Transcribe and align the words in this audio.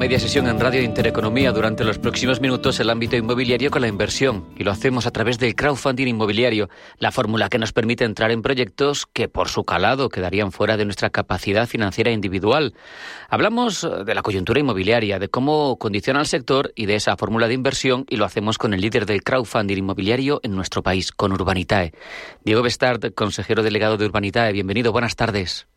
Media 0.00 0.18
sesión 0.18 0.46
en 0.46 0.58
Radio 0.58 0.80
Intereconomía 0.80 1.52
durante 1.52 1.84
los 1.84 1.98
próximos 1.98 2.40
minutos 2.40 2.80
el 2.80 2.88
ámbito 2.88 3.16
inmobiliario 3.16 3.70
con 3.70 3.82
la 3.82 3.88
inversión 3.88 4.46
y 4.56 4.64
lo 4.64 4.70
hacemos 4.70 5.06
a 5.06 5.10
través 5.10 5.38
del 5.38 5.54
crowdfunding 5.54 6.06
inmobiliario, 6.06 6.70
la 6.96 7.12
fórmula 7.12 7.50
que 7.50 7.58
nos 7.58 7.74
permite 7.74 8.04
entrar 8.06 8.30
en 8.30 8.40
proyectos 8.40 9.04
que 9.04 9.28
por 9.28 9.50
su 9.50 9.62
calado 9.64 10.08
quedarían 10.08 10.52
fuera 10.52 10.78
de 10.78 10.86
nuestra 10.86 11.10
capacidad 11.10 11.66
financiera 11.66 12.12
individual. 12.12 12.72
Hablamos 13.28 13.86
de 14.06 14.14
la 14.14 14.22
coyuntura 14.22 14.60
inmobiliaria, 14.60 15.18
de 15.18 15.28
cómo 15.28 15.76
condiciona 15.76 16.20
el 16.20 16.26
sector 16.26 16.72
y 16.74 16.86
de 16.86 16.94
esa 16.94 17.18
fórmula 17.18 17.46
de 17.46 17.52
inversión 17.52 18.06
y 18.08 18.16
lo 18.16 18.24
hacemos 18.24 18.56
con 18.56 18.72
el 18.72 18.80
líder 18.80 19.04
del 19.04 19.22
crowdfunding 19.22 19.76
inmobiliario 19.76 20.40
en 20.42 20.56
nuestro 20.56 20.82
país, 20.82 21.12
con 21.12 21.30
Urbanitae. 21.32 21.92
Diego 22.42 22.62
Bestard, 22.62 23.12
consejero 23.12 23.62
delegado 23.62 23.98
de 23.98 24.06
Urbanitae, 24.06 24.54
bienvenido, 24.54 24.92
buenas 24.92 25.14
tardes. 25.14 25.69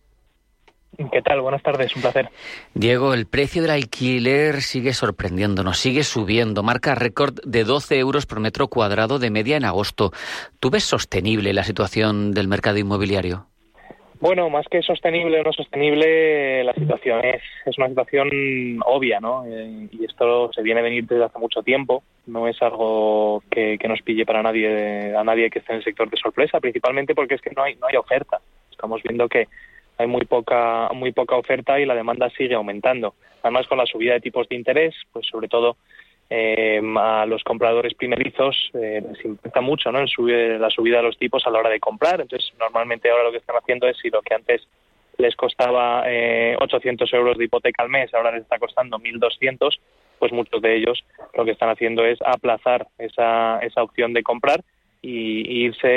¿Qué 1.12 1.22
tal? 1.22 1.42
Buenas 1.42 1.64
tardes, 1.64 1.96
un 1.96 2.02
placer. 2.02 2.30
Diego, 2.74 3.14
el 3.14 3.26
precio 3.26 3.62
del 3.62 3.72
alquiler 3.72 4.62
sigue 4.62 4.94
sorprendiéndonos, 4.94 5.80
sigue 5.80 6.04
subiendo, 6.04 6.62
marca 6.62 6.94
récord 6.94 7.40
de 7.46 7.64
12 7.64 7.98
euros 7.98 8.26
por 8.26 8.40
metro 8.40 8.68
cuadrado 8.68 9.18
de 9.18 9.32
media 9.32 9.58
en 9.58 9.66
agosto. 9.66 10.12
¿Tú 10.60 10.70
ves 10.70 10.84
sostenible 10.84 11.54
la 11.54 11.64
situación 11.64 12.32
del 12.32 12.48
mercado 12.48 12.78
inmobiliario? 12.78 13.48
Bueno, 14.20 14.50
más 14.50 14.66
que 14.70 14.82
sostenible 14.82 15.42
o 15.42 15.44
no 15.44 15.52
sostenible, 15.52 16.64
la 16.64 16.74
situación 16.74 17.26
es, 17.26 17.42
es 17.66 17.78
una 17.78 17.90
situación 17.90 18.30
obvia, 18.86 19.20
¿no? 19.20 19.44
Eh, 19.46 19.90
y 19.92 20.06
esto 20.06 20.50
se 20.54 20.62
viene 20.62 20.80
a 20.80 20.84
venir 20.84 21.06
desde 21.06 21.26
hace 21.26 21.40
mucho 21.40 21.62
tiempo. 21.62 22.04
No 22.28 22.48
es 22.48 22.62
algo 22.62 23.44
que, 23.52 23.78
que, 23.78 23.88
nos 23.90 24.02
pille 24.02 24.26
para 24.26 24.42
nadie, 24.42 25.14
a 25.14 25.26
nadie 25.26 25.50
que 25.50 25.60
esté 25.60 25.74
en 25.74 25.80
el 25.80 25.84
sector 25.84 26.10
de 26.10 26.16
sorpresa, 26.16 26.62
principalmente 26.62 27.14
porque 27.14 27.36
es 27.36 27.42
que 27.42 27.52
no 27.54 27.64
hay, 27.64 27.76
no 27.76 27.88
hay 27.88 27.98
oferta. 27.98 28.40
Estamos 28.72 29.04
viendo 29.04 29.28
que 29.28 29.50
hay 30.04 30.08
muy 30.08 30.26
poca 30.26 30.90
muy 30.94 31.12
poca 31.12 31.36
oferta 31.36 31.80
y 31.80 31.86
la 31.86 31.96
demanda 31.96 32.30
sigue 32.30 32.56
aumentando. 32.56 33.16
Además, 33.42 33.68
con 33.68 33.78
la 33.78 33.86
subida 33.86 34.14
de 34.14 34.22
tipos 34.22 34.48
de 34.48 34.56
interés, 34.56 34.96
pues 35.12 35.26
sobre 35.28 35.48
todo 35.48 35.78
eh, 36.30 36.82
a 36.98 37.26
los 37.26 37.44
compradores 37.44 37.94
primerizos 37.94 38.72
eh, 38.74 39.04
les 39.08 39.26
impacta 39.26 39.62
mucho 39.62 39.92
¿no? 39.92 40.00
en 40.00 40.62
la 40.62 40.70
subida 40.70 40.98
de 40.98 41.04
los 41.04 41.18
tipos 41.18 41.46
a 41.46 41.50
la 41.50 41.60
hora 41.60 41.70
de 41.70 41.80
comprar. 41.80 42.22
Entonces, 42.22 42.52
normalmente 42.60 43.10
ahora 43.10 43.26
lo 43.26 43.32
que 43.32 43.38
están 43.38 43.58
haciendo 43.58 43.88
es 43.88 43.98
si 44.02 44.10
lo 44.10 44.22
que 44.22 44.34
antes 44.34 44.68
les 45.18 45.36
costaba 45.36 46.04
eh, 46.08 46.56
800 46.60 47.14
euros 47.14 47.38
de 47.38 47.46
hipoteca 47.46 47.84
al 47.84 47.90
mes, 47.90 48.14
ahora 48.14 48.32
les 48.32 48.44
está 48.44 48.58
costando 48.58 48.98
1.200, 48.98 49.78
pues 50.18 50.32
muchos 50.32 50.62
de 50.62 50.76
ellos 50.76 51.04
lo 51.36 51.46
que 51.46 51.52
están 51.52 51.70
haciendo 51.70 52.06
es 52.06 52.20
aplazar 52.26 52.88
esa, 52.98 53.60
esa 53.60 53.84
opción 53.84 54.14
de 54.14 54.24
comprar 54.24 54.64
y, 55.02 55.66
irse 55.66 55.88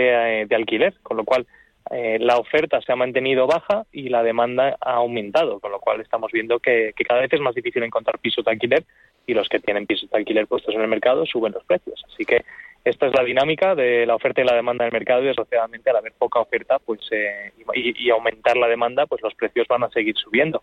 eh, 0.41 0.47
de 0.47 0.57
alquiler, 0.57 0.95
con 1.03 1.17
lo 1.17 1.25
cual 1.25 1.47
eh, 1.91 2.19
la 2.21 2.37
oferta 2.39 2.81
se 2.81 2.93
ha 2.93 2.97
mantenido 2.97 3.47
baja 3.47 3.85
y 3.93 4.09
la 4.09 4.23
demanda 4.23 4.77
ha 4.81 4.95
aumentado, 4.95 5.61
con 5.61 5.71
lo 5.71 5.79
cual 5.79 6.01
estamos 6.01 6.33
viendo 6.33 6.59
que, 6.59 6.93
cada 7.07 7.21
vez 7.21 7.33
es 7.33 7.41
más 7.41 7.55
difícil 7.55 7.83
encontrar 7.83 8.19
pisos 8.19 8.45
de 8.45 8.51
alquiler 8.51 8.85
y 9.27 9.35
los 9.35 9.49
que 9.49 9.61
tienen 9.61 9.87
pisos 9.87 10.11
de 10.11 10.19
alquiler 10.19 10.47
puestos 10.47 10.75
en 10.75 10.81
el 10.81 10.89
mercado 10.89 11.27
suben 11.27 11.53
los 11.53 11.65
precios. 11.65 12.03
Así 12.13 12.25
que 12.25 12.45
esta 12.85 13.07
es 13.07 13.15
la 13.15 13.25
dinámica 13.25 13.75
de 13.75 14.07
la 14.07 14.15
oferta 14.15 14.41
y 14.41 14.45
la 14.45 14.55
demanda 14.55 14.85
del 14.85 14.93
mercado 14.93 15.23
y 15.23 15.27
desgraciadamente 15.27 15.91
al 15.91 15.97
haber 15.97 16.13
poca 16.13 16.41
oferta 16.41 16.79
pues 16.79 17.01
eh, 17.11 17.53
y, 17.75 18.11
aumentar 18.11 18.57
la 18.57 18.69
demanda 18.69 19.07
pues 19.07 19.23
los 19.23 19.35
precios 19.35 19.69
van 19.69 19.85
a 19.85 19.91
seguir 19.91 20.17
subiendo. 20.17 20.63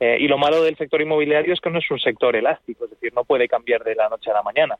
Eh, 0.00 0.16
y 0.20 0.26
lo 0.26 0.38
malo 0.38 0.62
del 0.62 0.76
sector 0.76 1.00
inmobiliario 1.00 1.52
es 1.54 1.60
que 1.60 1.70
no 1.70 1.78
es 1.78 1.90
un 1.90 2.00
sector 2.00 2.34
elástico, 2.34 2.84
es 2.84 2.90
decir, 2.90 3.12
no 3.14 3.24
puede 3.24 3.46
cambiar 3.46 3.84
de 3.84 3.94
la 3.94 4.08
noche 4.08 4.30
a 4.30 4.34
la 4.34 4.42
mañana. 4.42 4.76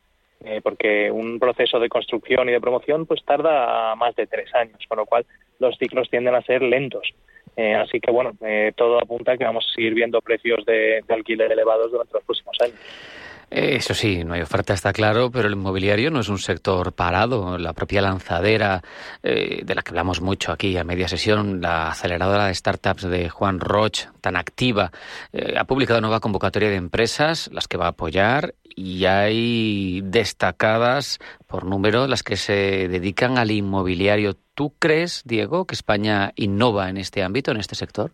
Eh, 0.47 0.61
porque 0.63 1.11
un 1.11 1.39
proceso 1.39 1.81
de 1.81 1.89
construcción 1.89 2.51
y 2.51 2.53
de 2.53 2.61
promoción 2.61 3.07
pues 3.07 3.25
tarda 3.25 3.95
más 3.95 4.15
de 4.15 4.27
tres 4.27 4.55
años, 4.55 4.79
con 4.87 4.99
lo 4.99 5.07
cual 5.07 5.25
los 5.59 5.77
ciclos 5.79 6.11
tienden 6.11 6.35
a 6.35 6.43
ser 6.43 6.61
lentos. 6.61 7.15
Eh, 7.57 7.75
así 7.75 8.01
que 8.01 8.11
bueno, 8.11 8.33
eh, 8.43 8.73
todo 8.77 8.99
apunta 8.99 9.33
a 9.33 9.37
que 9.39 9.45
vamos 9.45 9.67
a 9.67 9.75
seguir 9.75 9.95
viendo 9.95 10.21
precios 10.21 10.65
de, 10.67 11.03
alquiler 11.09 11.51
elevados 11.51 11.91
durante 11.91 12.15
los 12.15 12.25
próximos 12.25 12.57
años. 12.61 12.77
Eso 13.51 13.95
sí, 13.95 14.25
no 14.25 14.35
hay 14.35 14.41
oferta, 14.41 14.75
está 14.75 14.93
claro, 14.93 15.31
pero 15.31 15.47
el 15.47 15.55
inmobiliario 15.55 16.11
no 16.11 16.21
es 16.21 16.29
un 16.29 16.39
sector 16.39 16.93
parado. 16.93 17.57
La 17.57 17.73
propia 17.73 18.03
lanzadera, 18.03 18.83
eh, 19.23 19.61
de 19.65 19.75
la 19.75 19.83
que 19.83 19.91
hablamos 19.91 20.21
mucho 20.21 20.51
aquí 20.51 20.77
a 20.77 20.83
media 20.83 21.07
sesión, 21.07 21.61
la 21.61 21.91
aceleradora 21.91 22.47
de 22.47 22.55
startups 22.55 23.03
de 23.03 23.29
Juan 23.29 23.61
Roch, 23.61 24.07
tan 24.21 24.35
activa, 24.35 24.91
eh, 25.33 25.55
ha 25.57 25.65
publicado 25.65 26.01
nueva 26.01 26.19
convocatoria 26.19 26.71
de 26.71 26.77
empresas, 26.77 27.49
las 27.53 27.69
que 27.69 27.77
va 27.77 27.87
a 27.87 27.91
apoyar, 27.91 28.55
y 28.77 29.05
hay 29.05 30.01
destacadas 30.03 31.19
por 31.47 31.65
número 31.65 32.07
las 32.07 32.23
que 32.23 32.37
se 32.37 32.89
dedican 32.89 33.39
al 33.39 33.51
inmobiliario. 33.51 34.35
¿Tú 34.55 34.73
crees, 34.79 35.23
Diego, 35.25 35.67
que 35.67 35.75
España 35.75 36.33
innova 36.37 36.89
en 36.89 36.97
este 36.97 37.23
ámbito, 37.23 37.51
en 37.51 37.59
este 37.59 37.75
sector? 37.75 38.11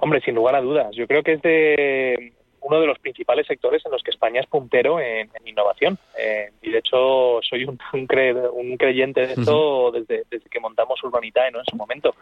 Hombre, 0.00 0.20
sin 0.20 0.34
lugar 0.34 0.54
a 0.54 0.60
dudas. 0.60 0.94
Yo 0.94 1.06
creo 1.06 1.22
que 1.22 1.32
es 1.34 1.42
de 1.42 2.32
uno 2.60 2.80
de 2.80 2.86
los 2.86 2.98
principales 2.98 3.46
sectores 3.46 3.84
en 3.86 3.92
los 3.92 4.02
que 4.02 4.10
España 4.10 4.40
es 4.40 4.46
puntero 4.46 5.00
en, 5.00 5.30
innovación. 5.44 5.98
Eh, 6.18 6.50
y 6.62 6.70
de 6.70 6.78
hecho 6.78 7.40
soy 7.42 7.64
un, 7.64 7.78
un, 7.92 8.76
creyente 8.76 9.26
de 9.26 9.32
esto 9.34 9.90
desde, 9.92 10.24
desde, 10.30 10.48
que 10.48 10.60
montamos 10.60 11.02
Urbanitae 11.02 11.50
¿no? 11.50 11.60
en 11.60 11.66
su 11.66 11.76
momento 11.76 12.14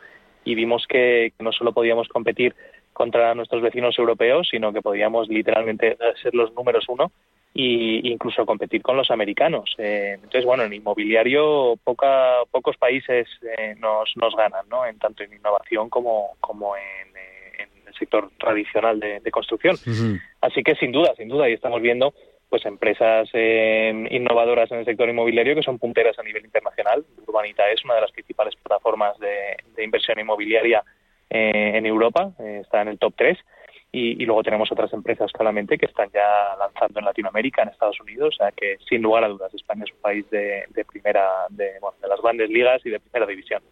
y 0.46 0.54
vimos 0.54 0.86
que, 0.88 1.32
no 1.40 1.52
solo 1.52 1.72
podíamos 1.72 2.08
competir 2.08 2.54
contra 2.96 3.34
nuestros 3.34 3.60
vecinos 3.60 3.98
europeos, 3.98 4.48
sino 4.50 4.72
que 4.72 4.80
podíamos 4.80 5.28
literalmente 5.28 5.98
ser 6.22 6.34
los 6.34 6.54
números 6.54 6.86
uno 6.88 7.12
e 7.54 8.00
incluso 8.04 8.46
competir 8.46 8.80
con 8.80 8.96
los 8.96 9.10
americanos. 9.10 9.74
Eh, 9.76 10.12
entonces, 10.14 10.46
bueno, 10.46 10.62
en 10.62 10.72
inmobiliario 10.72 11.76
poca, 11.84 12.36
pocos 12.50 12.78
países 12.78 13.28
eh, 13.42 13.74
nos, 13.78 14.16
nos 14.16 14.34
ganan, 14.34 14.66
¿no? 14.70 14.86
En 14.86 14.98
tanto 14.98 15.24
en 15.24 15.34
innovación 15.34 15.90
como, 15.90 16.36
como 16.40 16.74
en, 16.74 16.84
sector 17.98 18.30
tradicional 18.38 19.00
de, 19.00 19.30
construcción. 19.30 19.74
Así 20.42 20.62
que 20.62 20.74
sin 20.74 20.92
duda, 20.92 21.14
sin 21.16 21.28
duda, 21.28 21.48
y 21.48 21.54
estamos 21.54 21.80
viendo 21.80 22.12
pues 22.50 22.64
empresas 22.66 23.28
eh, 23.32 24.06
innovadoras 24.10 24.70
en 24.70 24.78
el 24.78 24.84
sector 24.84 25.08
inmobiliario 25.08 25.54
que 25.54 25.62
son 25.62 25.78
punteras 25.78 26.18
a 26.18 26.22
nivel 26.22 26.44
internacional. 26.44 27.04
Urbanita 27.26 27.68
es 27.70 27.84
una 27.84 27.94
de 27.94 28.02
las 28.02 28.12
principales 28.12 28.54
plataformas 28.56 29.18
de, 29.18 29.82
inversión 29.82 30.18
inmobiliaria 30.18 30.80
eh, 30.80 30.95
en 31.30 31.86
Europa, 31.86 32.32
eh, 32.38 32.60
está 32.62 32.82
en 32.82 32.88
el 32.88 32.98
top 32.98 33.14
3 33.16 33.38
y, 33.98 34.26
luego 34.26 34.42
tenemos 34.42 34.70
otras 34.70 34.92
empresas 34.92 35.32
claramente 35.32 35.78
que 35.78 35.86
están 35.86 36.10
ya 36.12 36.54
lanzando 36.58 36.98
en 37.00 37.06
Latinoamérica, 37.06 37.62
en 37.62 37.70
Estados 37.70 37.98
Unidos, 38.00 38.34
o 38.34 38.36
sea 38.36 38.52
que 38.52 38.76
sin 38.86 39.00
lugar 39.00 39.24
a 39.24 39.28
dudas 39.28 39.54
España 39.54 39.84
es 39.84 39.92
un 39.92 40.00
país 40.00 40.28
de, 40.30 40.66
primera, 40.86 41.26
de, 41.48 41.78
bueno, 41.80 41.96
de 42.02 42.08
las 42.08 42.20
grandes 42.20 42.50
ligas 42.50 42.84
y 42.84 42.90
de 42.90 43.00
primera 43.00 43.26
división. 43.26 43.62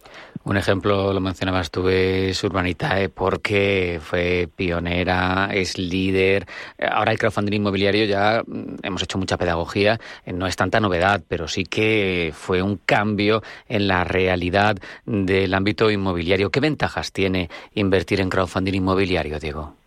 Un 0.43 0.57
ejemplo, 0.57 1.13
lo 1.13 1.19
mencionabas 1.19 1.69
tú, 1.69 1.87
es 1.89 2.43
Urbanitae, 2.43 3.09
porque 3.09 3.99
fue 4.01 4.47
pionera, 4.55 5.49
es 5.53 5.77
líder. 5.77 6.45
Ahora 6.79 7.11
el 7.11 7.19
crowdfunding 7.19 7.57
inmobiliario 7.57 8.05
ya 8.05 8.41
mm, 8.45 8.77
hemos 8.81 9.03
hecho 9.03 9.19
mucha 9.19 9.37
pedagogía, 9.37 9.99
eh, 10.25 10.33
no 10.33 10.47
es 10.47 10.55
tanta 10.55 10.79
novedad, 10.79 11.21
pero 11.27 11.47
sí 11.47 11.65
que 11.65 12.31
fue 12.33 12.63
un 12.63 12.77
cambio 12.77 13.43
en 13.67 13.87
la 13.87 14.03
realidad 14.03 14.77
del 15.05 15.53
ámbito 15.53 15.91
inmobiliario. 15.91 16.49
¿Qué 16.49 16.59
ventajas 16.59 17.11
tiene 17.11 17.49
invertir 17.75 18.21
en 18.21 18.29
crowdfunding 18.29 18.73
inmobiliario, 18.73 19.39
Diego? 19.39 19.84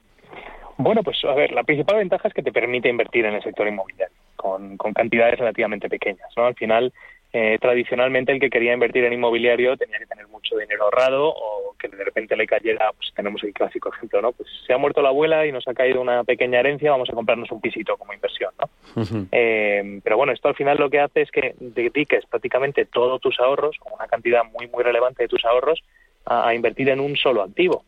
Bueno, 0.78 1.02
pues 1.02 1.22
a 1.24 1.34
ver, 1.34 1.52
la 1.52 1.64
principal 1.64 1.96
ventaja 1.96 2.28
es 2.28 2.34
que 2.34 2.42
te 2.42 2.52
permite 2.52 2.88
invertir 2.88 3.26
en 3.26 3.34
el 3.34 3.42
sector 3.42 3.66
inmobiliario 3.66 4.16
con, 4.36 4.76
con 4.76 4.94
cantidades 4.94 5.38
relativamente 5.38 5.88
pequeñas. 5.88 6.28
¿no? 6.36 6.46
Al 6.46 6.54
final, 6.54 6.92
eh, 7.32 7.58
tradicionalmente 7.60 8.32
el 8.32 8.40
que 8.40 8.48
quería 8.48 8.72
invertir 8.72 9.04
en 9.04 9.12
inmobiliario 9.12 9.76
tenía 9.76 9.98
que 9.98 10.06
tener 10.06 10.28
mucho 10.28 10.56
dinero 10.56 10.84
ahorrado 10.84 11.28
o 11.28 11.74
que 11.78 11.88
de 11.88 12.02
repente 12.02 12.36
le 12.36 12.46
cayera, 12.46 12.90
pues 12.96 13.12
tenemos 13.14 13.42
el 13.42 13.52
clásico 13.52 13.92
ejemplo, 13.92 14.22
¿no? 14.22 14.32
Pues 14.32 14.48
se 14.66 14.72
ha 14.72 14.78
muerto 14.78 15.02
la 15.02 15.10
abuela 15.10 15.46
y 15.46 15.52
nos 15.52 15.68
ha 15.68 15.74
caído 15.74 16.00
una 16.00 16.24
pequeña 16.24 16.60
herencia, 16.60 16.90
vamos 16.90 17.10
a 17.10 17.12
comprarnos 17.12 17.50
un 17.52 17.60
pisito 17.60 17.96
como 17.98 18.14
inversión, 18.14 18.52
¿no? 18.58 19.02
eh, 19.30 20.00
pero 20.02 20.16
bueno, 20.16 20.32
esto 20.32 20.48
al 20.48 20.54
final 20.54 20.78
lo 20.78 20.88
que 20.88 21.00
hace 21.00 21.20
es 21.20 21.30
que 21.30 21.54
dediques 21.60 22.24
prácticamente 22.26 22.86
todos 22.86 23.20
tus 23.20 23.38
ahorros, 23.40 23.76
una 23.94 24.06
cantidad 24.06 24.44
muy, 24.44 24.66
muy 24.68 24.82
relevante 24.82 25.24
de 25.24 25.28
tus 25.28 25.44
ahorros, 25.44 25.82
a 26.24 26.54
invertir 26.54 26.88
en 26.88 27.00
un 27.00 27.16
solo 27.16 27.42
activo. 27.42 27.84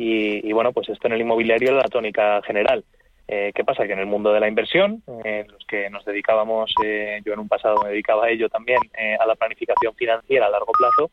Y, 0.00 0.52
bueno, 0.52 0.72
pues 0.72 0.88
esto 0.88 1.08
en 1.08 1.14
el 1.14 1.22
inmobiliario 1.22 1.70
es 1.70 1.74
la 1.74 1.88
tónica 1.88 2.40
general. 2.42 2.84
Eh, 3.26 3.50
¿Qué 3.52 3.64
pasa? 3.64 3.84
Que 3.84 3.94
en 3.94 3.98
el 3.98 4.06
mundo 4.06 4.32
de 4.32 4.38
la 4.38 4.46
inversión, 4.48 5.02
en 5.24 5.48
los 5.48 5.66
que 5.66 5.90
nos 5.90 6.04
dedicábamos, 6.04 6.72
eh, 6.84 7.20
yo 7.26 7.32
en 7.32 7.40
un 7.40 7.48
pasado 7.48 7.82
me 7.82 7.90
dedicaba 7.90 8.26
a 8.26 8.30
ello 8.30 8.48
también, 8.48 8.78
eh, 8.96 9.16
a 9.18 9.26
la 9.26 9.34
planificación 9.34 9.94
financiera 9.96 10.46
a 10.46 10.50
largo 10.50 10.72
plazo, 10.72 11.10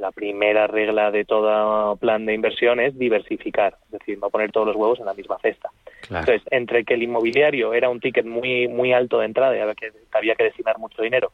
la 0.00 0.12
primera 0.12 0.66
regla 0.66 1.10
de 1.10 1.26
todo 1.26 1.96
plan 1.96 2.24
de 2.24 2.32
inversión 2.32 2.80
es 2.80 2.98
diversificar, 2.98 3.76
es 3.84 3.98
decir, 3.98 4.18
no 4.18 4.30
poner 4.30 4.50
todos 4.50 4.68
los 4.68 4.76
huevos 4.76 4.98
en 4.98 5.04
la 5.04 5.12
misma 5.12 5.38
cesta. 5.40 5.68
Entonces, 6.04 6.40
entre 6.50 6.84
que 6.84 6.94
el 6.94 7.02
inmobiliario 7.02 7.74
era 7.74 7.90
un 7.90 8.00
ticket 8.00 8.24
muy 8.24 8.66
muy 8.66 8.94
alto 8.94 9.18
de 9.18 9.26
entrada 9.26 9.54
y 9.54 9.60
había 9.60 9.74
que, 9.74 9.92
había 10.12 10.36
que 10.36 10.44
destinar 10.44 10.78
mucho 10.78 11.02
dinero, 11.02 11.32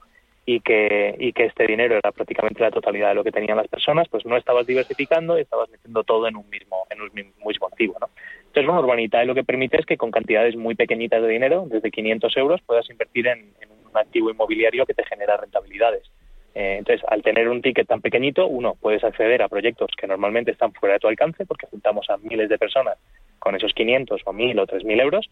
y 0.52 0.58
que, 0.58 1.14
y 1.17 1.32
que 1.32 1.44
este 1.44 1.64
dinero 1.64 1.97
era 1.97 2.11
prácticamente 2.11 2.61
la 2.61 2.73
totalidad 2.73 3.11
de 3.11 3.14
lo 3.14 3.23
que 3.23 3.31
tenían 3.31 3.56
las 3.56 3.69
personas, 3.69 4.08
pues 4.08 4.26
no 4.26 4.37
estabas 4.37 4.67
diversificando 4.67 5.38
y 5.38 5.43
estabas 5.43 5.70
metiendo 5.70 6.02
todo 6.02 6.26
en 6.26 6.35
un 6.35 6.50
mismo, 6.50 6.88
en 6.91 7.00
un 7.00 7.11
mismo 7.14 7.69
activo, 7.69 7.97
¿no? 8.00 8.08
Entonces, 8.38 8.67
bueno, 8.67 8.81
Urbanitae 8.81 9.26
lo 9.26 9.35
que 9.37 9.44
permite 9.44 9.79
es 9.79 9.87
que 9.87 9.97
con 9.97 10.11
cantidades 10.11 10.56
muy 10.56 10.75
pequeñitas 10.75 11.23
de 11.23 11.29
dinero, 11.29 11.67
desde 11.70 11.93
500 11.93 12.37
euros, 12.37 12.61
puedas 12.62 12.91
invertir 12.91 13.29
en, 13.29 13.52
un 13.88 13.97
activo 13.97 14.29
inmobiliario 14.29 14.87
que 14.87 14.94
te 14.94 15.05
genera 15.05 15.37
rentabilidades. 15.37 16.11
Eh, 16.56 16.79
entonces, 16.79 17.06
al 17.08 17.23
tener 17.23 17.49
un 17.49 17.62
ticket 17.62 17.87
tan 17.87 18.00
pequeñito, 18.00 18.49
uno, 18.49 18.75
puedes 18.81 19.05
acceder 19.05 19.43
a 19.43 19.49
proyectos 19.49 19.93
que 19.96 20.08
normalmente 20.08 20.50
están 20.50 20.73
fuera 20.73 20.94
de 20.94 20.99
tu 20.99 21.06
alcance, 21.06 21.46
porque 21.46 21.69
juntamos 21.69 22.11
a 22.11 22.17
miles 22.17 22.49
de 22.49 22.58
personas 22.58 22.99
con 23.38 23.55
esos 23.55 23.73
500 23.73 24.23
o 24.25 24.32
1.000 24.32 24.61
o 24.61 24.67
3.000 24.67 25.00
euros, 25.00 25.31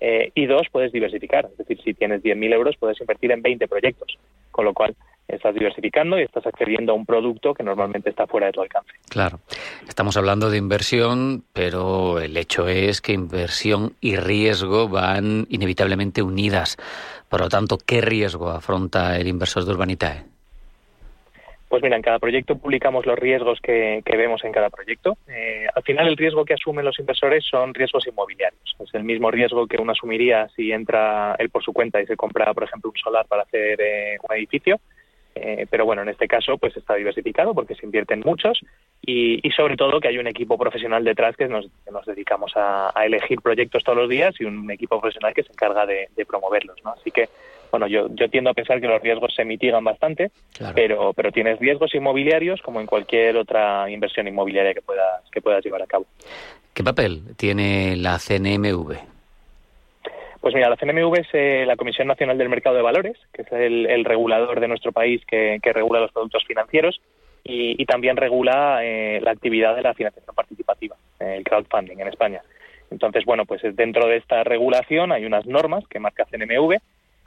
eh, 0.00 0.30
y 0.34 0.46
dos, 0.46 0.68
puedes 0.70 0.92
diversificar. 0.92 1.46
Es 1.52 1.56
decir, 1.56 1.80
si 1.82 1.94
tienes 1.94 2.22
10.000 2.22 2.52
euros, 2.52 2.76
puedes 2.76 3.00
invertir 3.00 3.32
en 3.32 3.42
20 3.42 3.66
proyectos, 3.66 4.18
con 4.58 4.64
lo 4.64 4.74
cual 4.74 4.96
estás 5.28 5.54
diversificando 5.54 6.18
y 6.18 6.24
estás 6.24 6.44
accediendo 6.44 6.90
a 6.90 6.96
un 6.96 7.06
producto 7.06 7.54
que 7.54 7.62
normalmente 7.62 8.10
está 8.10 8.26
fuera 8.26 8.48
de 8.48 8.52
tu 8.54 8.60
alcance. 8.60 8.90
Claro, 9.08 9.38
estamos 9.86 10.16
hablando 10.16 10.50
de 10.50 10.58
inversión, 10.58 11.44
pero 11.52 12.18
el 12.18 12.36
hecho 12.36 12.66
es 12.66 13.00
que 13.00 13.12
inversión 13.12 13.94
y 14.00 14.16
riesgo 14.16 14.88
van 14.88 15.46
inevitablemente 15.48 16.22
unidas. 16.22 16.76
Por 17.28 17.40
lo 17.40 17.48
tanto, 17.48 17.78
¿qué 17.78 18.00
riesgo 18.00 18.50
afronta 18.50 19.16
el 19.16 19.28
inversor 19.28 19.64
de 19.64 19.70
Urbanitae? 19.70 20.24
Pues 21.68 21.82
mira, 21.82 21.96
en 21.96 22.02
cada 22.02 22.18
proyecto 22.18 22.56
publicamos 22.56 23.04
los 23.04 23.18
riesgos 23.18 23.60
que, 23.60 24.02
vemos 24.06 24.42
en 24.44 24.52
cada 24.52 24.70
proyecto. 24.70 25.18
Eh, 25.28 25.66
al 25.74 25.82
final, 25.82 26.08
el 26.08 26.16
riesgo 26.16 26.44
que 26.44 26.54
asumen 26.54 26.84
los 26.84 26.98
inversores 26.98 27.44
son 27.44 27.74
riesgos 27.74 28.06
inmobiliarios. 28.06 28.76
Es 28.80 28.94
el 28.94 29.04
mismo 29.04 29.30
riesgo 29.30 29.66
que 29.66 29.76
uno 29.76 29.92
asumiría 29.92 30.48
si 30.56 30.72
entra 30.72 31.36
él 31.38 31.50
por 31.50 31.62
su 31.62 31.74
cuenta 31.74 32.00
y 32.00 32.06
se 32.06 32.16
compra, 32.16 32.54
por 32.54 32.64
ejemplo, 32.64 32.90
un 32.90 32.96
solar 32.96 33.26
para 33.26 33.42
hacer 33.42 33.78
eh, 33.80 34.16
un 34.22 34.34
edificio. 34.34 34.80
Eh, 35.40 35.66
pero 35.70 35.84
bueno, 35.84 36.02
en 36.02 36.08
este 36.08 36.26
caso 36.26 36.58
pues 36.58 36.76
está 36.76 36.94
diversificado 36.94 37.54
porque 37.54 37.76
se 37.76 37.86
invierten 37.86 38.22
muchos 38.24 38.60
y, 39.00 39.40
sobre 39.56 39.76
todo 39.76 40.00
que 40.00 40.08
hay 40.08 40.18
un 40.18 40.26
equipo 40.26 40.58
profesional 40.58 41.04
detrás 41.04 41.36
que 41.36 41.46
nos, 41.48 41.70
dedicamos 42.06 42.52
a, 42.56 42.92
elegir 43.04 43.40
proyectos 43.40 43.84
todos 43.84 43.98
los 43.98 44.08
días 44.08 44.34
y 44.40 44.44
un 44.44 44.70
equipo 44.70 45.00
profesional 45.00 45.34
que 45.34 45.42
se 45.42 45.52
encarga 45.52 45.86
de, 45.86 46.08
promoverlos, 46.26 46.76
¿no? 46.84 46.90
Así 46.90 47.10
que, 47.10 47.28
bueno, 47.70 47.86
yo, 47.86 48.08
yo 48.14 48.28
tiendo 48.28 48.50
a 48.50 48.54
pensar 48.54 48.80
que 48.80 48.86
los 48.86 49.02
riesgos 49.02 49.34
se 49.34 49.44
mitigan 49.44 49.84
bastante, 49.84 50.30
pero, 50.74 51.12
pero 51.12 51.32
tienes 51.32 51.58
riesgos 51.58 51.94
inmobiliarios 51.94 52.60
como 52.62 52.80
en 52.80 52.86
cualquier 52.86 53.36
otra 53.36 53.90
inversión 53.90 54.26
inmobiliaria 54.28 54.74
que 54.74 54.82
puedas, 54.82 55.22
que 55.30 55.40
puedas 55.40 55.64
llevar 55.64 55.82
a 55.82 55.86
cabo. 55.86 56.06
¿Qué 56.72 56.84
papel 56.84 57.22
tiene 57.36 57.96
la 57.96 58.18
CNMV? 58.18 58.96
Pues 60.40 60.54
mira, 60.54 60.70
la 60.70 60.76
CNMV 60.76 61.18
es 61.18 61.28
eh, 61.32 61.64
la 61.66 61.76
Comisión 61.76 62.06
Nacional 62.06 62.38
del 62.38 62.48
Mercado 62.48 62.76
de 62.76 62.82
Valores, 62.82 63.16
que 63.32 63.42
es 63.42 63.52
el, 63.52 64.04
regulador 64.04 64.60
de 64.60 64.68
nuestro 64.68 64.92
país 64.92 65.20
que, 65.26 65.58
regula 65.62 66.00
los 66.00 66.12
productos 66.12 66.44
financieros 66.46 67.00
y, 67.42 67.84
también 67.86 68.16
regula 68.16 68.80
eh, 68.84 69.20
la 69.22 69.32
actividad 69.32 69.74
de 69.74 69.82
la 69.82 69.94
financiación 69.94 70.34
participativa, 70.34 70.96
el 71.18 71.42
crowdfunding 71.44 71.98
en 71.98 72.08
España. 72.08 72.42
Entonces, 72.90 73.24
bueno, 73.24 73.44
pues 73.44 73.60
dentro 73.74 74.06
de 74.06 74.16
esta 74.16 74.44
regulación 74.44 75.12
hay 75.12 75.24
unas 75.24 75.46
normas 75.46 75.86
que 75.88 75.98
marca 75.98 76.26
CNMV 76.30 76.78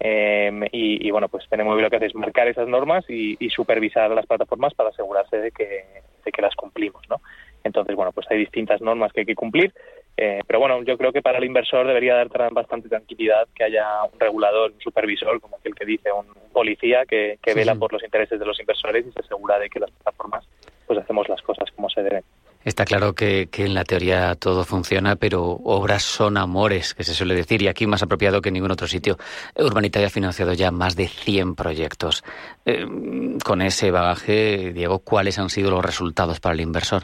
em, 0.03 0.63
y, 0.71 1.09
bueno, 1.11 1.29
pues 1.29 1.47
CNMV 1.49 1.79
lo 1.79 1.89
que 1.89 1.95
hace 1.95 2.07
es 2.07 2.15
marcar 2.15 2.47
esas 2.47 2.67
normas 2.67 3.05
y, 3.09 3.37
supervisar 3.49 4.11
a 4.11 4.15
las 4.15 4.25
plataformas 4.25 4.73
para 4.73 4.89
asegurarse 4.89 5.37
de 5.37 5.51
que, 5.51 5.85
de 6.25 6.31
que 6.31 6.41
las 6.41 6.55
cumplimos, 6.55 7.03
¿no? 7.09 7.21
Entonces, 7.63 7.95
bueno, 7.95 8.11
pues 8.11 8.25
hay 8.29 8.39
distintas 8.39 8.81
normas 8.81 9.13
que 9.13 9.19
hay 9.21 9.25
que 9.25 9.35
cumplir 9.35 9.71
eh, 10.17 10.41
pero 10.45 10.59
bueno, 10.59 10.83
yo 10.83 10.97
creo 10.97 11.11
que 11.11 11.21
para 11.21 11.37
el 11.37 11.45
inversor 11.45 11.87
debería 11.87 12.15
dar 12.15 12.29
bastante 12.51 12.89
tranquilidad 12.89 13.47
que 13.55 13.63
haya 13.63 14.03
un 14.03 14.19
regulador, 14.19 14.71
un 14.71 14.79
supervisor, 14.79 15.39
como 15.39 15.57
aquel 15.57 15.73
que 15.73 15.85
dice, 15.85 16.11
un 16.11 16.27
policía 16.51 17.05
que, 17.05 17.39
vela 17.55 17.75
por 17.75 17.91
los 17.93 18.03
intereses 18.03 18.39
de 18.39 18.45
los 18.45 18.59
inversores 18.59 19.05
y 19.07 19.11
se 19.11 19.19
asegura 19.19 19.57
de 19.57 19.69
que 19.69 19.79
las 19.79 19.91
plataformas 19.91 20.45
pues 20.85 20.99
hacemos 20.99 21.29
las 21.29 21.41
cosas 21.41 21.71
como 21.71 21.89
se 21.89 22.03
deben. 22.03 22.23
Está 22.63 22.85
claro 22.85 23.13
que, 23.13 23.49
en 23.57 23.73
la 23.73 23.83
teoría 23.83 24.35
todo 24.35 24.63
funciona, 24.63 25.15
pero 25.15 25.43
obras 25.63 26.03
son 26.03 26.37
amores, 26.37 26.93
que 26.93 27.03
se 27.03 27.13
suele 27.13 27.33
decir, 27.33 27.61
y 27.61 27.67
aquí 27.67 27.87
más 27.87 28.03
apropiado 28.03 28.41
que 28.41 28.49
en 28.49 28.53
ningún 28.53 28.71
otro 28.71 28.87
sitio. 28.87 29.17
Urbanitaria 29.55 30.07
ha 30.07 30.11
financiado 30.11 30.53
ya 30.53 30.69
más 30.69 30.95
de 30.95 31.07
100 31.07 31.55
proyectos. 31.55 32.23
Eh, 32.65 32.85
con 33.43 33.61
ese 33.61 33.89
bagaje, 33.89 34.73
Diego, 34.73 34.99
¿cuáles 34.99 35.39
han 35.39 35.49
sido 35.49 35.71
los 35.71 35.83
resultados 35.83 36.39
para 36.39 36.53
el 36.53 36.61
inversor? 36.61 37.03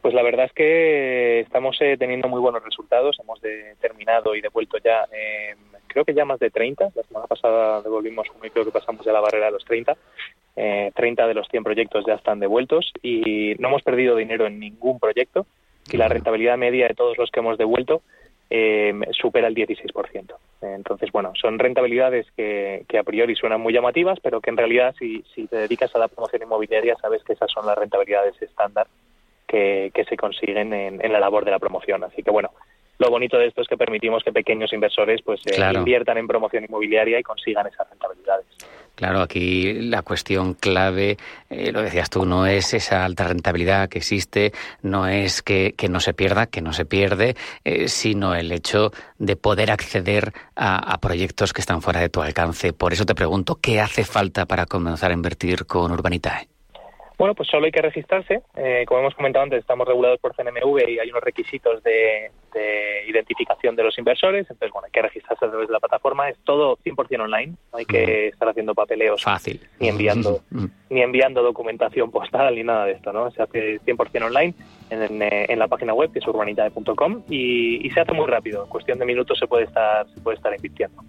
Pues 0.00 0.14
la 0.14 0.22
verdad 0.22 0.46
es 0.46 0.52
que 0.52 1.40
estamos 1.40 1.76
eh, 1.80 1.96
teniendo 1.98 2.28
muy 2.28 2.40
buenos 2.40 2.62
resultados. 2.62 3.16
Hemos 3.20 3.40
terminado 3.80 4.34
y 4.34 4.40
devuelto 4.40 4.78
ya, 4.84 5.06
eh, 5.12 5.54
creo 5.94 6.04
que 6.04 6.12
ya 6.12 6.26
más 6.26 6.40
de 6.40 6.50
30. 6.50 6.90
La 6.94 7.02
semana 7.04 7.26
pasada 7.26 7.80
devolvimos 7.80 8.26
y 8.42 8.50
creo 8.50 8.64
que 8.64 8.70
pasamos 8.70 9.06
ya 9.06 9.12
la 9.12 9.20
barrera 9.20 9.46
de 9.46 9.52
los 9.52 9.64
30. 9.64 9.96
Eh, 10.56 10.90
30 10.94 11.26
de 11.26 11.34
los 11.34 11.48
100 11.48 11.64
proyectos 11.64 12.04
ya 12.06 12.14
están 12.14 12.40
devueltos 12.40 12.92
y 13.02 13.54
no 13.58 13.68
hemos 13.68 13.82
perdido 13.82 14.16
dinero 14.16 14.46
en 14.46 14.58
ningún 14.58 14.98
proyecto. 14.98 15.46
Y 15.90 15.96
la 15.96 16.08
rentabilidad 16.08 16.58
media 16.58 16.88
de 16.88 16.94
todos 16.94 17.16
los 17.16 17.30
que 17.30 17.40
hemos 17.40 17.56
devuelto 17.56 18.02
eh, 18.50 18.92
supera 19.12 19.48
el 19.48 19.54
16%. 19.54 20.34
Entonces, 20.62 21.12
bueno, 21.12 21.32
son 21.40 21.58
rentabilidades 21.58 22.26
que, 22.36 22.84
que, 22.88 22.98
a 22.98 23.02
priori 23.02 23.36
suenan 23.36 23.60
muy 23.60 23.72
llamativas, 23.72 24.18
pero 24.20 24.40
que 24.40 24.50
en 24.50 24.56
realidad 24.56 24.94
si, 24.98 25.22
si 25.34 25.46
te 25.46 25.56
dedicas 25.56 25.94
a 25.94 25.98
la 25.98 26.08
promoción 26.08 26.42
inmobiliaria 26.42 26.96
sabes 26.96 27.22
que 27.22 27.34
esas 27.34 27.50
son 27.50 27.66
las 27.66 27.78
rentabilidades 27.78 28.40
estándar 28.42 28.86
que, 29.46 30.06
se 30.08 30.16
consiguen 30.16 30.72
en, 30.72 31.12
la 31.12 31.20
labor 31.20 31.44
de 31.44 31.50
la 31.50 31.58
promoción. 31.58 32.04
Así 32.04 32.22
que 32.22 32.30
bueno, 32.30 32.50
lo 32.98 33.10
bonito 33.10 33.36
de 33.36 33.46
esto 33.46 33.62
es 33.62 33.68
que 33.68 33.76
permitimos 33.76 34.22
que 34.22 34.32
pequeños 34.32 34.72
inversores 34.72 35.20
pues 35.22 35.40
eh, 35.46 35.72
inviertan 35.74 36.18
en 36.18 36.26
promoción 36.26 36.64
inmobiliaria 36.64 37.18
y 37.18 37.22
consigan 37.22 37.66
esas 37.66 37.88
rentabilidades. 37.90 38.46
Claro, 38.94 39.22
aquí 39.22 39.72
la 39.72 40.02
cuestión 40.02 40.54
clave, 40.54 41.16
eh, 41.50 41.72
lo 41.72 41.82
decías 41.82 42.10
tú, 42.10 42.24
no 42.24 42.46
es 42.46 42.74
esa 42.74 43.04
alta 43.04 43.24
rentabilidad 43.24 43.88
que 43.88 43.98
existe, 43.98 44.52
no 44.82 45.08
es 45.08 45.42
que, 45.42 45.74
no 45.90 45.98
se 45.98 46.14
pierda, 46.14 46.46
que 46.46 46.60
no 46.60 46.72
se 46.72 46.84
pierde, 46.84 47.34
eh, 47.64 47.88
sino 47.88 48.36
el 48.36 48.52
hecho 48.52 48.92
de 49.18 49.34
poder 49.34 49.72
acceder 49.72 50.32
a, 50.54 50.92
a, 50.92 50.98
proyectos 50.98 51.52
que 51.52 51.60
están 51.60 51.82
fuera 51.82 52.00
de 52.00 52.08
tu 52.08 52.22
alcance. 52.22 52.72
Por 52.72 52.92
eso 52.92 53.04
te 53.04 53.16
pregunto, 53.16 53.58
¿qué 53.60 53.80
hace 53.80 54.04
falta 54.04 54.46
para 54.46 54.66
comenzar 54.66 55.10
a 55.10 55.14
invertir 55.14 55.66
con 55.66 55.90
Urbanitae? 55.90 56.53
Bueno, 57.24 57.36
pues 57.36 57.48
solo 57.48 57.64
hay 57.64 57.72
que 57.72 57.80
registrarse. 57.80 58.42
Eh, 58.54 58.84
como 58.86 59.00
hemos 59.00 59.14
comentado 59.14 59.44
antes, 59.44 59.60
estamos 59.60 59.88
regulados 59.88 60.20
por 60.20 60.36
CNMV 60.36 60.90
y 60.90 60.98
hay 60.98 61.08
unos 61.08 61.22
requisitos 61.22 61.82
de, 61.82 62.30
identificación 63.08 63.74
de 63.76 63.82
los 63.82 63.96
inversores. 63.96 64.42
Entonces, 64.42 64.70
bueno, 64.70 64.84
hay 64.84 64.92
que 64.92 65.00
registrarse 65.00 65.42
a 65.42 65.48
través 65.48 65.68
de 65.68 65.72
la 65.72 65.80
plataforma. 65.80 66.28
Es 66.28 66.36
todo 66.44 66.76
100% 66.84 67.22
online. 67.22 67.54
No 67.72 67.78
hay 67.78 67.86
que 67.86 68.28
estar 68.28 68.46
haciendo 68.46 68.74
papeleos. 68.74 69.22
Fácil. 69.22 69.58
Ni 69.80 69.88
enviando, 69.88 70.42
ni 70.90 71.00
enviando 71.00 71.42
documentación 71.42 72.10
postal 72.10 72.56
ni 72.56 72.62
nada 72.62 72.84
de 72.84 72.92
esto, 72.92 73.10
¿no? 73.10 73.30
Se 73.30 73.40
hace 73.40 73.80
100% 73.80 74.26
online 74.26 74.52
en, 74.90 75.22
en, 75.22 75.58
la 75.58 75.66
página 75.66 75.94
web, 75.94 76.12
que 76.12 76.18
es 76.18 76.26
urbanitae.com, 76.26 77.22
y, 77.30 77.86
y 77.86 77.90
se 77.90 78.00
hace 78.00 78.12
muy 78.12 78.26
rápido. 78.26 78.64
En 78.64 78.68
cuestión 78.68 78.98
de 78.98 79.06
minutos 79.06 79.38
se 79.38 79.46
puede 79.46 79.64
estar, 79.64 80.06
se 80.10 80.20
puede 80.20 80.36
estar 80.36 80.54
invirtiendo. 80.54 81.02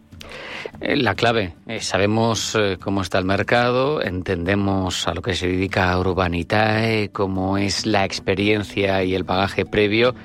Eh, 0.82 0.96
la 0.98 1.16
clave, 1.16 1.54
eh, 1.68 1.80
sabemos 1.80 2.56
eh, 2.56 2.78
cómo 2.82 3.02
está 3.02 3.18
el 3.18 3.26
mercado, 3.26 4.02
entendemos 4.02 5.08
a 5.08 5.14
lo 5.14 5.22
que 5.22 5.34
se 5.34 5.48
dedica 5.48 5.98
Urbanitae, 5.98 7.10
cómo 7.10 7.58
es 7.58 7.86
la 7.86 8.04
experiencia 8.04 9.04
y 9.04 9.16
el 9.16 9.24
bagaje 9.24 9.66
previo, 9.66 10.16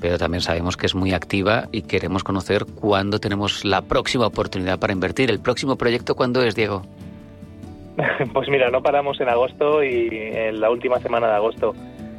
pero 0.00 0.18
también 0.18 0.42
sabemos 0.42 0.76
que 0.76 0.86
es 0.86 0.94
muy 0.94 1.12
activa 1.12 1.68
y 1.72 1.82
queremos 1.82 2.22
conocer 2.22 2.66
cuándo 2.66 3.18
tenemos 3.18 3.64
la 3.64 3.82
próxima 3.82 4.26
oportunidad 4.26 4.78
para 4.78 4.92
invertir. 4.92 5.30
¿El 5.30 5.40
próximo 5.40 5.76
proyecto 5.76 6.14
cuándo 6.14 6.42
es, 6.42 6.54
Diego? 6.54 6.82
Pues 8.34 8.48
mira, 8.48 8.70
no 8.70 8.82
paramos 8.82 9.18
en 9.20 9.28
agosto 9.30 9.82
y 9.82 10.08
en 10.12 10.60
la 10.60 10.70
última 10.70 11.00
semana 11.00 11.28
de 11.28 11.34
agosto 11.34 11.74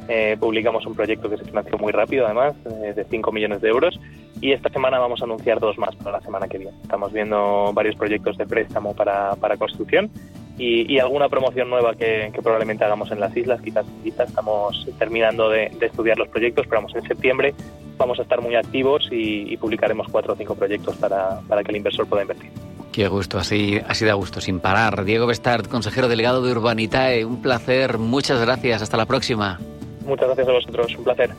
eh, 0.08 0.36
publicamos 0.40 0.84
un 0.86 0.94
proyecto 0.94 1.30
que 1.30 1.36
se 1.36 1.44
financió 1.44 1.78
muy 1.78 1.92
rápido, 1.92 2.26
además, 2.26 2.54
de 2.64 3.04
5 3.04 3.30
millones 3.30 3.60
de 3.60 3.68
euros. 3.68 4.00
Y 4.40 4.52
esta 4.52 4.68
semana 4.68 4.98
vamos 4.98 5.20
a 5.20 5.24
anunciar 5.24 5.58
dos 5.60 5.78
más 5.78 5.94
para 5.96 6.18
la 6.18 6.20
semana 6.20 6.48
que 6.48 6.58
viene. 6.58 6.72
Estamos 6.82 7.12
viendo 7.12 7.72
varios 7.72 7.96
proyectos 7.96 8.36
de 8.38 8.46
préstamo 8.46 8.94
para, 8.94 9.34
para 9.36 9.56
construcción 9.56 10.10
y, 10.58 10.98
alguna 10.98 11.28
promoción 11.28 11.70
nueva 11.70 11.94
que, 11.94 12.32
probablemente 12.42 12.84
hagamos 12.84 13.10
en 13.12 13.20
las 13.20 13.36
islas, 13.36 13.60
quizás 13.62 13.86
quizás 14.02 14.28
estamos 14.28 14.86
terminando 14.98 15.48
de, 15.48 15.70
estudiar 15.80 16.18
los 16.18 16.28
proyectos, 16.28 16.66
pero 16.68 16.80
vamos, 16.80 16.94
en 16.96 17.02
septiembre 17.02 17.54
vamos 17.96 18.18
a 18.18 18.22
estar 18.22 18.40
muy 18.40 18.54
activos 18.56 19.08
y, 19.10 19.56
publicaremos 19.56 20.08
cuatro 20.10 20.32
o 20.32 20.36
cinco 20.36 20.54
proyectos 20.54 20.96
para, 20.96 21.40
para, 21.48 21.62
que 21.62 21.70
el 21.70 21.76
inversor 21.76 22.06
pueda 22.06 22.22
invertir. 22.22 22.50
Qué 22.92 23.06
gusto, 23.06 23.38
así, 23.38 23.80
así 23.86 24.04
da 24.04 24.14
gusto, 24.14 24.40
sin 24.40 24.58
parar. 24.60 25.04
Diego 25.04 25.26
Bestard, 25.26 25.66
consejero 25.66 26.08
delegado 26.08 26.42
de 26.42 26.50
Urbanitae, 26.50 27.24
un 27.24 27.40
placer, 27.40 27.98
muchas 27.98 28.40
gracias, 28.40 28.82
hasta 28.82 28.96
la 28.96 29.06
próxima. 29.06 29.60
Muchas 30.04 30.26
gracias 30.26 30.48
a 30.48 30.52
vosotros, 30.52 30.96
un 30.96 31.04
placer. 31.04 31.30